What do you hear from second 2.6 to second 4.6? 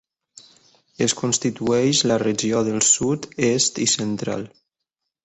del sud, est i central.